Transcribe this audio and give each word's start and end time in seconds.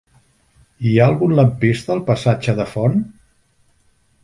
Hi 0.85 0.93
ha 1.01 1.09
algun 1.09 1.35
lampista 1.41 1.95
al 1.97 2.03
passatge 2.09 2.57
de 2.63 2.67
Font? 2.73 2.99